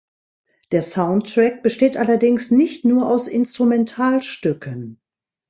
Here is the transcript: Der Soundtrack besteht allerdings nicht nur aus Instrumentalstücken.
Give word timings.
Der 0.71 0.81
Soundtrack 0.81 1.61
besteht 1.61 1.95
allerdings 1.95 2.49
nicht 2.49 2.85
nur 2.85 3.07
aus 3.07 3.27
Instrumentalstücken. 3.27 4.99